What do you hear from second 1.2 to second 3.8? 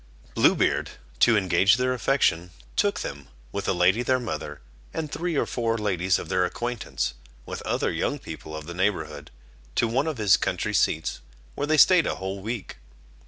engage their affection, took them, with the